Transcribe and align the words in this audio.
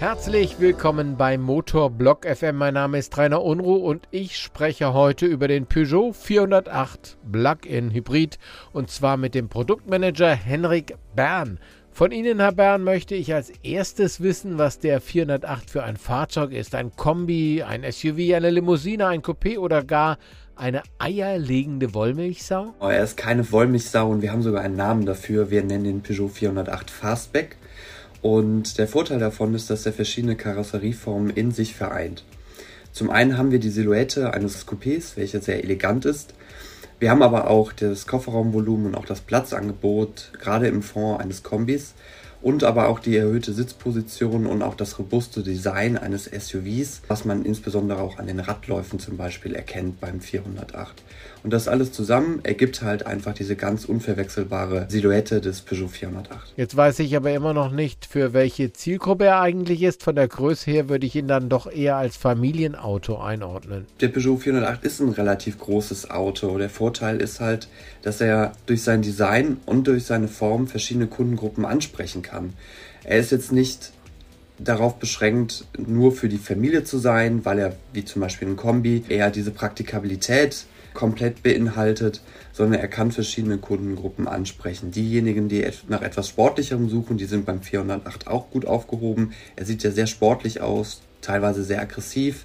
Herzlich 0.00 0.58
willkommen 0.58 1.18
bei 1.18 1.36
Motorblock 1.36 2.24
FM. 2.24 2.56
Mein 2.56 2.72
Name 2.72 2.96
ist 2.96 3.18
Rainer 3.18 3.42
Unruh 3.42 3.76
und 3.76 4.08
ich 4.10 4.38
spreche 4.38 4.94
heute 4.94 5.26
über 5.26 5.46
den 5.46 5.66
Peugeot 5.66 6.14
408 6.14 7.18
Plug-in 7.30 7.90
Hybrid 7.90 8.38
und 8.72 8.88
zwar 8.88 9.18
mit 9.18 9.34
dem 9.34 9.50
Produktmanager 9.50 10.34
Henrik 10.34 10.96
Bern. 11.14 11.58
Von 11.92 12.12
Ihnen, 12.12 12.40
Herr 12.40 12.52
Bern, 12.52 12.82
möchte 12.82 13.14
ich 13.14 13.34
als 13.34 13.50
erstes 13.62 14.22
wissen, 14.22 14.56
was 14.56 14.78
der 14.78 15.02
408 15.02 15.68
für 15.68 15.82
ein 15.84 15.98
Fahrzeug 15.98 16.52
ist. 16.52 16.74
Ein 16.74 16.96
Kombi, 16.96 17.62
ein 17.62 17.82
SUV, 17.82 18.34
eine 18.34 18.48
Limousine, 18.48 19.06
ein 19.06 19.20
Coupé 19.20 19.58
oder 19.58 19.84
gar 19.84 20.16
eine 20.56 20.82
eierlegende 20.98 21.92
Wollmilchsau? 21.92 22.72
Oh, 22.80 22.88
er 22.88 23.04
ist 23.04 23.18
keine 23.18 23.52
Wollmilchsau 23.52 24.08
und 24.08 24.22
wir 24.22 24.32
haben 24.32 24.40
sogar 24.40 24.62
einen 24.62 24.76
Namen 24.76 25.04
dafür. 25.04 25.50
Wir 25.50 25.62
nennen 25.62 25.84
den 25.84 26.02
Peugeot 26.02 26.28
408 26.28 26.90
Fastback. 26.90 27.58
Und 28.22 28.78
der 28.78 28.86
Vorteil 28.86 29.18
davon 29.18 29.54
ist, 29.54 29.70
dass 29.70 29.86
er 29.86 29.92
verschiedene 29.92 30.36
Karosserieformen 30.36 31.30
in 31.30 31.52
sich 31.52 31.74
vereint. 31.74 32.24
Zum 32.92 33.10
einen 33.10 33.38
haben 33.38 33.50
wir 33.50 33.60
die 33.60 33.70
Silhouette 33.70 34.34
eines 34.34 34.66
Coupés, 34.66 35.16
welche 35.16 35.40
sehr 35.40 35.62
elegant 35.62 36.04
ist. 36.04 36.34
Wir 36.98 37.10
haben 37.10 37.22
aber 37.22 37.48
auch 37.48 37.72
das 37.72 38.06
Kofferraumvolumen 38.06 38.88
und 38.88 38.94
auch 38.94 39.06
das 39.06 39.20
Platzangebot, 39.20 40.32
gerade 40.38 40.68
im 40.68 40.82
Fond 40.82 41.20
eines 41.20 41.42
Kombis 41.42 41.94
und 42.42 42.64
aber 42.64 42.88
auch 42.88 42.98
die 42.98 43.16
erhöhte 43.16 43.52
Sitzposition 43.52 44.46
und 44.46 44.62
auch 44.62 44.74
das 44.74 44.98
robuste 44.98 45.42
Design 45.42 45.98
eines 45.98 46.24
SUVs, 46.24 47.02
was 47.08 47.24
man 47.24 47.44
insbesondere 47.44 48.00
auch 48.00 48.18
an 48.18 48.26
den 48.26 48.40
Radläufen 48.40 48.98
zum 48.98 49.16
Beispiel 49.16 49.54
erkennt 49.54 50.00
beim 50.00 50.20
408. 50.20 51.02
Und 51.42 51.52
das 51.52 51.68
alles 51.68 51.92
zusammen 51.92 52.40
ergibt 52.42 52.82
halt 52.82 53.06
einfach 53.06 53.32
diese 53.32 53.56
ganz 53.56 53.86
unverwechselbare 53.86 54.86
Silhouette 54.88 55.40
des 55.40 55.62
Peugeot 55.62 55.88
408. 55.88 56.52
Jetzt 56.56 56.76
weiß 56.76 56.98
ich 56.98 57.16
aber 57.16 57.32
immer 57.32 57.54
noch 57.54 57.70
nicht, 57.70 58.04
für 58.04 58.34
welche 58.34 58.72
Zielgruppe 58.72 59.24
er 59.24 59.40
eigentlich 59.40 59.82
ist. 59.82 60.02
Von 60.02 60.16
der 60.16 60.28
Größe 60.28 60.70
her 60.70 60.88
würde 60.88 61.06
ich 61.06 61.16
ihn 61.16 61.28
dann 61.28 61.48
doch 61.48 61.70
eher 61.70 61.96
als 61.96 62.16
Familienauto 62.16 63.18
einordnen. 63.18 63.86
Der 64.00 64.08
Peugeot 64.08 64.36
408 64.36 64.84
ist 64.84 65.00
ein 65.00 65.10
relativ 65.10 65.58
großes 65.58 66.10
Auto. 66.10 66.58
Der 66.58 66.68
Vorteil 66.70 67.20
ist 67.20 67.40
halt, 67.40 67.68
dass 68.02 68.20
er 68.20 68.52
durch 68.66 68.82
sein 68.82 69.02
Design 69.02 69.58
und 69.66 69.86
durch 69.86 70.04
seine 70.04 70.28
Form 70.28 70.66
verschiedene 70.66 71.06
Kundengruppen 71.06 71.64
ansprechen 71.64 72.22
kann. 72.22 72.54
Er 73.04 73.18
ist 73.18 73.32
jetzt 73.32 73.52
nicht 73.52 73.92
darauf 74.58 74.98
beschränkt, 74.98 75.64
nur 75.78 76.12
für 76.12 76.28
die 76.28 76.38
Familie 76.38 76.84
zu 76.84 76.98
sein, 76.98 77.44
weil 77.44 77.58
er, 77.58 77.76
wie 77.92 78.04
zum 78.04 78.20
Beispiel 78.20 78.48
ein 78.48 78.56
Kombi, 78.56 79.04
eher 79.08 79.30
diese 79.30 79.50
Praktikabilität 79.50 80.66
komplett 80.92 81.42
beinhaltet, 81.42 82.20
sondern 82.52 82.80
er 82.80 82.88
kann 82.88 83.12
verschiedene 83.12 83.58
Kundengruppen 83.58 84.26
ansprechen. 84.26 84.90
Diejenigen, 84.90 85.48
die 85.48 85.66
nach 85.88 86.02
etwas 86.02 86.28
Sportlicherem 86.28 86.88
suchen, 86.88 87.16
die 87.16 87.26
sind 87.26 87.46
beim 87.46 87.62
408 87.62 88.26
auch 88.26 88.50
gut 88.50 88.66
aufgehoben. 88.66 89.32
Er 89.56 89.64
sieht 89.64 89.82
ja 89.82 89.92
sehr 89.92 90.06
sportlich 90.06 90.60
aus, 90.60 91.00
teilweise 91.20 91.62
sehr 91.64 91.80
aggressiv 91.80 92.44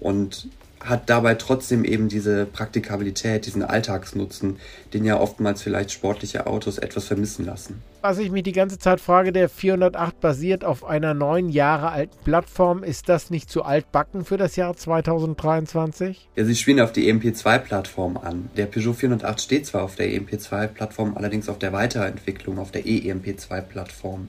und 0.00 0.48
hat 0.84 1.08
dabei 1.08 1.34
trotzdem 1.34 1.84
eben 1.84 2.08
diese 2.08 2.46
Praktikabilität, 2.46 3.46
diesen 3.46 3.62
Alltagsnutzen, 3.62 4.58
den 4.92 5.04
ja 5.04 5.18
oftmals 5.18 5.62
vielleicht 5.62 5.92
sportliche 5.92 6.46
Autos 6.46 6.78
etwas 6.78 7.06
vermissen 7.06 7.44
lassen. 7.46 7.82
Was 8.02 8.18
ich 8.18 8.32
mich 8.32 8.42
die 8.42 8.52
ganze 8.52 8.78
Zeit 8.78 9.00
frage, 9.00 9.32
der 9.32 9.48
408 9.48 10.20
basiert 10.20 10.64
auf 10.64 10.84
einer 10.84 11.14
neun 11.14 11.48
Jahre 11.48 11.90
alten 11.90 12.16
Plattform. 12.24 12.82
Ist 12.82 13.08
das 13.08 13.30
nicht 13.30 13.48
zu 13.48 13.62
altbacken 13.62 14.24
für 14.24 14.36
das 14.36 14.56
Jahr 14.56 14.76
2023? 14.76 16.28
Ja, 16.34 16.44
sie 16.44 16.56
spielen 16.56 16.80
auf 16.80 16.92
die 16.92 17.12
EMP2-Plattform 17.12 18.16
an. 18.16 18.50
Der 18.56 18.66
Peugeot 18.66 18.94
408 18.94 19.40
steht 19.40 19.66
zwar 19.66 19.84
auf 19.84 19.94
der 19.94 20.08
EMP2-Plattform, 20.08 21.16
allerdings 21.16 21.48
auf 21.48 21.58
der 21.58 21.72
Weiterentwicklung, 21.72 22.58
auf 22.58 22.72
der 22.72 22.84
EEMP2-Plattform. 22.84 24.28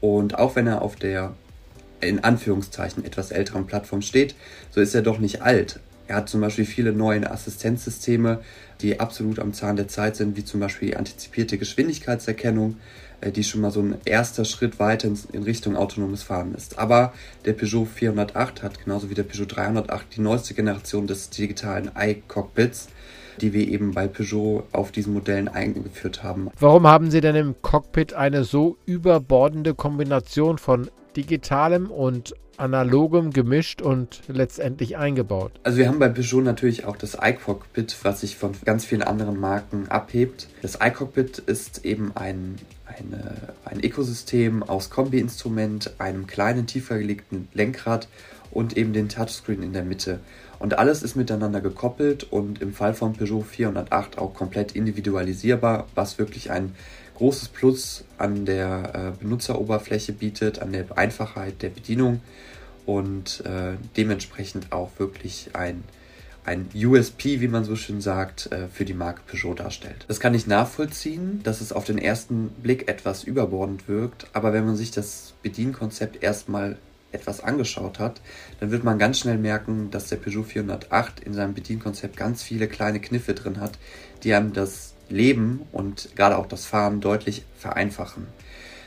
Und 0.00 0.38
auch 0.38 0.56
wenn 0.56 0.66
er 0.66 0.82
auf 0.82 0.96
der 0.96 1.34
in 2.04 2.22
Anführungszeichen 2.22 3.04
etwas 3.04 3.30
älteren 3.30 3.66
Plattform 3.66 4.02
steht, 4.02 4.34
so 4.70 4.80
ist 4.80 4.94
er 4.94 5.02
doch 5.02 5.18
nicht 5.18 5.42
alt. 5.42 5.80
Er 6.06 6.16
hat 6.16 6.28
zum 6.28 6.42
Beispiel 6.42 6.66
viele 6.66 6.92
neue 6.92 7.30
Assistenzsysteme, 7.30 8.40
die 8.80 9.00
absolut 9.00 9.38
am 9.38 9.54
Zahn 9.54 9.76
der 9.76 9.88
Zeit 9.88 10.16
sind, 10.16 10.36
wie 10.36 10.44
zum 10.44 10.60
Beispiel 10.60 10.88
die 10.88 10.96
antizipierte 10.96 11.56
Geschwindigkeitserkennung, 11.56 12.76
äh, 13.20 13.30
die 13.30 13.44
schon 13.44 13.62
mal 13.62 13.70
so 13.70 13.80
ein 13.80 13.96
erster 14.04 14.44
Schritt 14.44 14.78
weiter 14.78 15.08
in 15.32 15.42
Richtung 15.42 15.76
autonomes 15.76 16.22
Fahren 16.22 16.54
ist. 16.54 16.78
Aber 16.78 17.14
der 17.46 17.54
Peugeot 17.54 17.86
408 17.86 18.62
hat 18.62 18.84
genauso 18.84 19.08
wie 19.08 19.14
der 19.14 19.22
Peugeot 19.22 19.46
308 19.46 20.16
die 20.16 20.20
neueste 20.20 20.54
Generation 20.54 21.06
des 21.06 21.30
digitalen 21.30 21.90
iCockpits, 21.98 22.88
die 23.40 23.52
wir 23.52 23.66
eben 23.66 23.92
bei 23.92 24.06
Peugeot 24.06 24.64
auf 24.72 24.92
diesen 24.92 25.14
Modellen 25.14 25.48
eingeführt 25.48 26.22
haben. 26.22 26.50
Warum 26.60 26.86
haben 26.86 27.10
Sie 27.10 27.20
denn 27.20 27.34
im 27.34 27.54
Cockpit 27.62 28.12
eine 28.12 28.44
so 28.44 28.76
überbordende 28.84 29.74
Kombination 29.74 30.58
von 30.58 30.90
digitalem 31.16 31.90
und 31.90 32.34
analogem 32.56 33.32
gemischt 33.32 33.82
und 33.82 34.22
letztendlich 34.28 34.96
eingebaut. 34.96 35.52
Also 35.62 35.78
wir 35.78 35.88
haben 35.88 35.98
bei 35.98 36.08
Peugeot 36.08 36.42
natürlich 36.42 36.84
auch 36.84 36.96
das 36.96 37.18
iCockpit, 37.20 37.96
was 38.02 38.20
sich 38.20 38.36
von 38.36 38.52
ganz 38.64 38.84
vielen 38.84 39.02
anderen 39.02 39.38
Marken 39.38 39.88
abhebt. 39.88 40.48
Das 40.62 40.78
iCockpit 40.80 41.38
ist 41.38 41.84
eben 41.84 42.12
ein, 42.14 42.56
eine, 42.86 43.54
ein 43.64 43.82
Ökosystem 43.82 44.62
aus 44.62 44.90
Kombi-Instrument, 44.90 45.94
einem 45.98 46.26
kleinen 46.26 46.66
tiefer 46.66 46.98
gelegten 46.98 47.48
Lenkrad 47.54 48.08
und 48.54 48.76
eben 48.76 48.92
den 48.92 49.08
Touchscreen 49.08 49.62
in 49.62 49.72
der 49.72 49.84
Mitte. 49.84 50.20
Und 50.58 50.78
alles 50.78 51.02
ist 51.02 51.16
miteinander 51.16 51.60
gekoppelt 51.60 52.24
und 52.24 52.62
im 52.62 52.72
Fall 52.72 52.94
von 52.94 53.12
Peugeot 53.12 53.42
408 53.42 54.16
auch 54.16 54.32
komplett 54.32 54.72
individualisierbar, 54.72 55.86
was 55.94 56.18
wirklich 56.18 56.50
ein 56.50 56.74
großes 57.16 57.48
Plus 57.48 58.04
an 58.18 58.46
der 58.46 58.92
äh, 58.94 59.22
Benutzeroberfläche 59.22 60.12
bietet, 60.12 60.60
an 60.60 60.72
der 60.72 60.96
Einfachheit 60.96 61.62
der 61.62 61.70
Bedienung 61.70 62.20
und 62.86 63.42
äh, 63.46 63.74
dementsprechend 63.96 64.72
auch 64.72 64.90
wirklich 64.98 65.50
ein, 65.52 65.84
ein 66.44 66.68
USP, 66.74 67.40
wie 67.40 67.48
man 67.48 67.64
so 67.64 67.76
schön 67.76 68.00
sagt, 68.00 68.50
äh, 68.52 68.68
für 68.68 68.84
die 68.84 68.94
Marke 68.94 69.22
Peugeot 69.26 69.54
darstellt. 69.54 70.04
Das 70.08 70.20
kann 70.20 70.34
ich 70.34 70.46
nachvollziehen, 70.46 71.40
dass 71.42 71.60
es 71.60 71.72
auf 71.72 71.84
den 71.84 71.98
ersten 71.98 72.48
Blick 72.62 72.88
etwas 72.88 73.24
überbordend 73.24 73.88
wirkt, 73.88 74.26
aber 74.32 74.52
wenn 74.52 74.66
man 74.66 74.76
sich 74.76 74.90
das 74.90 75.34
Bedienkonzept 75.42 76.22
erstmal 76.22 76.78
etwas 77.14 77.40
angeschaut 77.40 77.98
hat, 77.98 78.20
dann 78.60 78.70
wird 78.70 78.84
man 78.84 78.98
ganz 78.98 79.18
schnell 79.18 79.38
merken, 79.38 79.90
dass 79.90 80.08
der 80.08 80.16
Peugeot 80.16 80.44
408 80.44 81.20
in 81.20 81.34
seinem 81.34 81.54
Bedienkonzept 81.54 82.16
ganz 82.16 82.42
viele 82.42 82.68
kleine 82.68 83.00
Kniffe 83.00 83.34
drin 83.34 83.60
hat, 83.60 83.78
die 84.22 84.34
einem 84.34 84.52
das 84.52 84.94
Leben 85.08 85.62
und 85.72 86.10
gerade 86.16 86.38
auch 86.38 86.46
das 86.46 86.66
Fahren 86.66 87.00
deutlich 87.00 87.44
vereinfachen. 87.58 88.26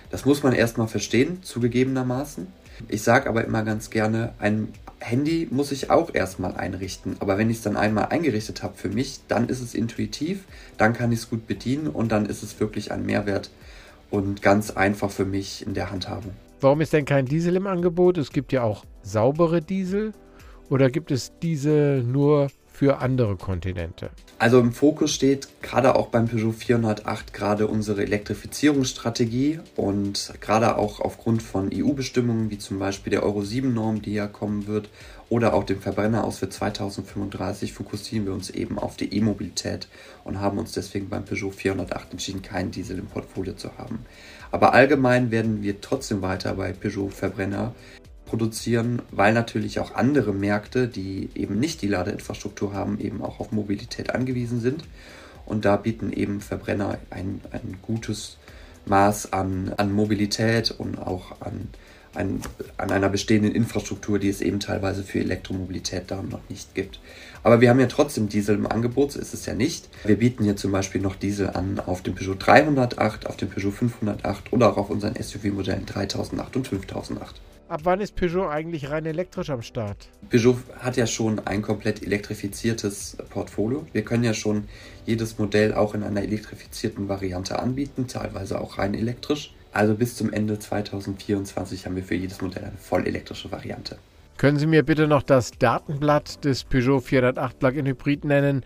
Das 0.09 0.25
muss 0.25 0.43
man 0.43 0.53
erstmal 0.53 0.87
verstehen, 0.87 1.43
zugegebenermaßen. 1.43 2.47
Ich 2.87 3.01
sage 3.01 3.29
aber 3.29 3.43
immer 3.43 3.63
ganz 3.63 3.89
gerne, 3.89 4.33
ein 4.39 4.69
Handy 4.99 5.47
muss 5.51 5.71
ich 5.71 5.89
auch 5.89 6.13
erstmal 6.13 6.55
einrichten. 6.55 7.17
Aber 7.19 7.37
wenn 7.37 7.49
ich 7.49 7.57
es 7.57 7.63
dann 7.63 7.77
einmal 7.77 8.05
eingerichtet 8.05 8.63
habe 8.63 8.77
für 8.77 8.89
mich, 8.89 9.19
dann 9.27 9.49
ist 9.49 9.61
es 9.61 9.73
intuitiv, 9.73 10.43
dann 10.77 10.93
kann 10.93 11.11
ich 11.11 11.19
es 11.19 11.29
gut 11.29 11.47
bedienen 11.47 11.87
und 11.87 12.11
dann 12.11 12.25
ist 12.25 12.43
es 12.43 12.59
wirklich 12.59 12.91
ein 12.91 13.05
Mehrwert 13.05 13.51
und 14.09 14.41
ganz 14.41 14.71
einfach 14.71 15.11
für 15.11 15.25
mich 15.25 15.65
in 15.65 15.73
der 15.73 15.91
Handhabung. 15.91 16.33
Warum 16.59 16.81
ist 16.81 16.93
denn 16.93 17.05
kein 17.05 17.25
Diesel 17.25 17.55
im 17.55 17.67
Angebot? 17.67 18.17
Es 18.17 18.31
gibt 18.31 18.51
ja 18.51 18.63
auch 18.63 18.83
saubere 19.01 19.61
Diesel. 19.61 20.13
Oder 20.69 20.89
gibt 20.89 21.11
es 21.11 21.37
Diesel 21.39 22.03
nur 22.03 22.47
für 22.77 22.99
andere 22.99 23.37
Kontinente? 23.37 24.11
Also 24.37 24.59
im 24.59 24.71
Fokus 24.71 25.11
steht 25.11 25.47
gerade 25.63 25.95
auch 25.95 26.09
beim 26.09 26.27
Peugeot 26.27 26.51
408 26.51 27.33
gerade 27.33 27.65
unsere 27.65 28.03
Elektrifizierungsstrategie 28.03 29.59
und 29.75 30.31
gerade 30.41 30.77
auch 30.77 30.99
aufgrund 30.99 31.41
von 31.41 31.71
EU-Bestimmungen 31.73 32.51
wie 32.51 32.59
zum 32.59 32.77
Beispiel 32.77 33.09
der 33.09 33.23
Euro 33.23 33.39
7-Norm, 33.39 34.03
die 34.03 34.13
ja 34.13 34.27
kommen 34.27 34.67
wird, 34.67 34.89
oder 35.29 35.55
auch 35.55 35.63
dem 35.63 35.81
Verbrenner 35.81 36.23
aus 36.23 36.37
für 36.37 36.49
2035 36.49 37.73
fokussieren 37.73 38.27
wir 38.27 38.33
uns 38.33 38.51
eben 38.51 38.77
auf 38.77 38.95
die 38.95 39.11
E-Mobilität 39.11 39.87
und 40.23 40.39
haben 40.39 40.59
uns 40.59 40.71
deswegen 40.73 41.09
beim 41.09 41.25
Peugeot 41.25 41.51
408 41.51 42.11
entschieden, 42.11 42.43
keinen 42.43 42.69
Diesel 42.69 42.99
im 42.99 43.07
Portfolio 43.07 43.53
zu 43.53 43.75
haben. 43.79 44.05
Aber 44.51 44.73
allgemein 44.73 45.31
werden 45.31 45.63
wir 45.63 45.81
trotzdem 45.81 46.21
weiter 46.21 46.53
bei 46.53 46.73
Peugeot 46.73 47.09
Verbrenner 47.09 47.73
produzieren, 48.27 49.01
weil 49.11 49.33
natürlich 49.33 49.79
auch 49.79 49.95
andere 49.95 50.33
Märkte, 50.33 50.87
die 50.87 51.29
eben 51.33 51.59
nicht 51.59 51.81
die 51.81 51.87
Ladeinfrastruktur 51.87 52.73
haben, 52.73 52.99
eben 52.99 53.23
auch 53.23 53.39
auf 53.39 53.51
Mobilität 53.51 54.13
angewiesen 54.13 54.59
sind. 54.59 54.83
Und 55.45 55.65
da 55.65 55.77
bieten 55.77 56.11
eben 56.11 56.41
Verbrenner 56.41 56.99
ein, 57.09 57.41
ein 57.51 57.77
gutes 57.81 58.37
Maß 58.85 59.33
an, 59.33 59.73
an 59.77 59.91
Mobilität 59.91 60.71
und 60.71 60.97
auch 60.97 61.41
an, 61.41 61.69
an, 62.13 62.41
an 62.77 62.91
einer 62.91 63.09
bestehenden 63.09 63.53
Infrastruktur, 63.53 64.19
die 64.19 64.29
es 64.29 64.41
eben 64.41 64.59
teilweise 64.59 65.03
für 65.03 65.19
Elektromobilität 65.19 66.05
da 66.07 66.21
noch 66.21 66.41
nicht 66.49 66.75
gibt. 66.75 66.99
Aber 67.43 67.61
wir 67.61 67.69
haben 67.69 67.79
ja 67.79 67.87
trotzdem 67.87 68.27
Diesel 68.27 68.55
im 68.55 68.67
Angebot, 68.67 69.13
so 69.13 69.19
ist 69.19 69.33
es 69.33 69.45
ja 69.45 69.53
nicht. 69.53 69.87
Wir 70.03 70.17
bieten 70.17 70.43
hier 70.43 70.57
zum 70.57 70.71
Beispiel 70.71 71.01
noch 71.01 71.15
Diesel 71.15 71.49
an 71.49 71.79
auf 71.79 72.03
dem 72.03 72.15
Peugeot 72.15 72.35
308, 72.39 73.27
auf 73.27 73.37
dem 73.37 73.49
Peugeot 73.49 73.71
508 73.71 74.51
oder 74.51 74.69
auch 74.69 74.77
auf 74.77 74.89
unseren 74.89 75.15
SUV-Modellen 75.15 75.85
3008 75.85 76.55
und 76.57 76.67
5008. 76.67 77.39
Ab 77.69 77.81
wann 77.83 77.99
ist 77.99 78.15
Peugeot 78.15 78.47
eigentlich 78.47 78.89
rein 78.89 79.05
elektrisch 79.05 79.49
am 79.49 79.61
Start? 79.61 80.07
Peugeot 80.29 80.55
hat 80.79 80.95
ja 80.95 81.05
schon 81.05 81.45
ein 81.45 81.61
komplett 81.61 82.01
elektrifiziertes 82.01 83.17
Portfolio. 83.29 83.85
Wir 83.91 84.03
können 84.03 84.23
ja 84.23 84.33
schon 84.33 84.69
jedes 85.05 85.37
Modell 85.37 85.73
auch 85.73 85.93
in 85.93 86.03
einer 86.03 86.21
elektrifizierten 86.21 87.09
Variante 87.09 87.59
anbieten, 87.59 88.07
teilweise 88.07 88.61
auch 88.61 88.77
rein 88.77 88.93
elektrisch. 88.93 89.53
Also 89.73 89.95
bis 89.95 90.15
zum 90.15 90.31
Ende 90.31 90.57
2024 90.57 91.85
haben 91.85 91.97
wir 91.97 92.03
für 92.03 92.15
jedes 92.15 92.39
Modell 92.39 92.63
eine 92.63 92.77
vollelektrische 92.77 93.51
Variante. 93.51 93.97
Können 94.37 94.59
Sie 94.59 94.67
mir 94.67 94.83
bitte 94.83 95.07
noch 95.09 95.23
das 95.23 95.51
Datenblatt 95.51 96.45
des 96.45 96.63
Peugeot 96.63 97.01
408 97.01 97.59
Plug-in 97.59 97.85
Hybrid 97.85 98.23
nennen? 98.23 98.63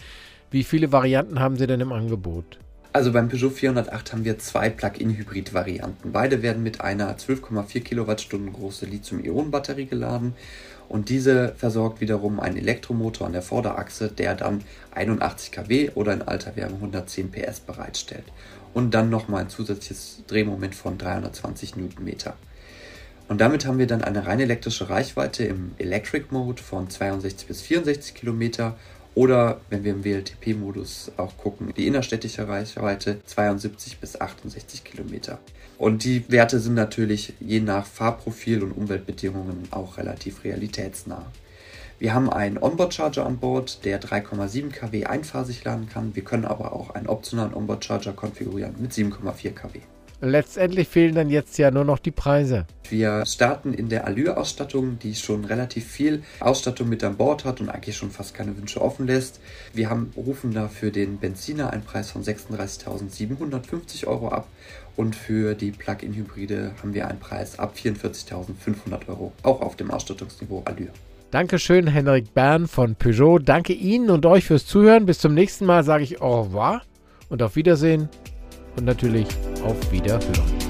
Wie 0.52 0.64
viele 0.64 0.92
Varianten 0.92 1.40
haben 1.40 1.58
Sie 1.58 1.66
denn 1.66 1.82
im 1.82 1.92
Angebot? 1.92 2.60
Also 2.94 3.14
beim 3.14 3.30
Peugeot 3.30 3.52
408 3.52 4.12
haben 4.12 4.26
wir 4.26 4.38
zwei 4.38 4.70
Plug-in-Hybrid-Varianten. 4.70 6.12
Beide 6.12 6.42
werden 6.42 6.62
mit 6.62 6.82
einer 6.82 7.16
12,4 7.16 7.80
Kilowattstunden 7.80 8.52
große 8.52 8.86
Lithium-Ionen-Batterie 8.86 9.86
geladen 9.86 10.34
und 10.90 11.08
diese 11.08 11.56
versorgt 11.56 12.02
wiederum 12.02 12.42
einen 12.42 12.58
Elektromotor 12.58 13.28
an 13.28 13.32
der 13.32 13.44
Vorderachse, 13.44 14.10
der 14.10 14.36
dann 14.36 14.66
81 14.94 15.54
kW 15.54 15.92
oder 15.96 16.12
in 16.12 16.22
alter 16.22 16.58
Wärme 16.58 16.76
110 16.76 17.32
PS 17.32 17.62
bereitstellt 17.62 18.26
und 18.74 18.94
dann 18.94 19.10
nochmal 19.10 19.44
ein 19.44 19.50
zusätzliches 19.50 20.24
Drehmoment 20.28 20.76
von 20.76 20.98
320 20.98 21.78
Newtonmeter. 21.78 22.36
Und 23.30 23.40
damit 23.40 23.66
haben 23.66 23.80
wir 23.80 23.88
dann 23.88 24.04
eine 24.04 24.28
rein 24.28 24.42
elektrische 24.42 24.90
Reichweite 24.90 25.46
im 25.46 25.72
Electric 25.78 26.26
Mode 26.32 26.62
von 26.62 26.90
62 26.90 27.48
bis 27.48 27.62
64 27.62 28.14
Kilometer 28.14 28.76
oder 29.14 29.62
wenn 29.70 29.84
wir 29.84 29.92
im 29.92 30.04
WLTP-Modus 30.04 31.12
auch 31.18 31.38
gucken, 31.38 31.74
die 31.76 31.88
innerstädtische 31.88 32.48
Reichweite 32.48 33.22
72 33.26 33.98
bis 34.00 34.20
68 34.20 34.84
Kilometer. 34.84 35.40
Und 35.78 36.04
die 36.04 36.24
Werte 36.30 36.60
sind 36.60 36.76
natürlich 36.76 37.34
je 37.40 37.60
nach 37.60 37.86
Fahrprofil 37.86 38.64
und 38.64 38.72
Umweltbedingungen 38.72 39.68
auch 39.72 39.98
relativ 39.98 40.44
realitätsnah. 40.44 41.26
Wir 41.98 42.14
haben 42.14 42.32
einen 42.32 42.58
Onboard-Charger 42.58 43.26
an 43.26 43.38
Bord, 43.38 43.86
der 43.86 44.02
3,7 44.02 44.70
kW 44.70 45.06
einphasig 45.06 45.64
laden 45.64 45.88
kann. 45.90 46.16
Wir 46.16 46.24
können 46.24 46.46
aber 46.46 46.74
auch 46.74 46.92
einen 46.92 47.08
optionalen 47.08 47.54
Onboard-Charger 47.54 48.14
konfigurieren 48.14 48.76
mit 48.80 48.92
7,4 48.92 49.52
kW. 49.52 49.82
Letztendlich 50.24 50.88
fehlen 50.88 51.16
dann 51.16 51.32
jetzt 51.32 51.58
ja 51.58 51.72
nur 51.72 51.84
noch 51.84 51.98
die 51.98 52.12
Preise. 52.12 52.68
Wir 52.88 53.26
starten 53.26 53.74
in 53.74 53.90
der 53.90 54.06
Allure-Ausstattung, 54.06 55.00
die 55.00 55.16
schon 55.16 55.46
relativ 55.46 55.88
viel 55.88 56.22
Ausstattung 56.40 56.90
mit 56.90 57.04
an 57.04 57.18
Bord 57.18 57.44
hat 57.44 57.60
und 57.60 57.70
eigentlich 57.70 57.98
schon 57.98 58.12
fast 58.12 58.36
keine 58.36 58.56
Wünsche 58.56 58.82
offen 58.82 59.08
lässt. 59.08 59.40
Wir 59.74 59.90
haben, 59.90 60.12
rufen 60.16 60.54
da 60.54 60.68
für 60.68 60.92
den 60.92 61.18
Benziner 61.18 61.72
einen 61.72 61.84
Preis 61.84 62.12
von 62.12 62.22
36.750 62.24 64.06
Euro 64.06 64.30
ab 64.30 64.48
und 64.96 65.16
für 65.16 65.56
die 65.56 65.72
Plug-in-Hybride 65.72 66.74
haben 66.80 66.94
wir 66.94 67.08
einen 67.08 67.20
Preis 67.20 67.58
ab 67.58 67.74
44.500 67.76 69.08
Euro, 69.08 69.32
auch 69.42 69.62
auf 69.62 69.76
dem 69.76 69.90
Ausstattungsniveau 69.90 70.62
Allure. 70.66 70.92
Dankeschön, 71.32 71.88
Henrik 71.88 72.34
Bern 72.36 72.68
von 72.68 72.96
Peugeot. 72.96 73.40
Danke 73.40 73.74
Ihnen 73.74 74.12
und 74.12 74.26
euch 74.26 74.46
fürs 74.46 74.68
Zuhören. 74.68 75.08
Bis 75.08 75.18
zum 75.18 75.34
nächsten 75.34 75.66
Mal 75.66 75.84
sage 75.84 76.04
ich 76.04 76.22
au 76.22 76.42
revoir 76.42 76.82
und 77.30 77.42
auf 77.42 77.56
Wiedersehen 77.56 78.10
und 78.76 78.86
natürlich 78.86 79.28
auf 79.64 79.92
Wiederhören. 79.92 80.61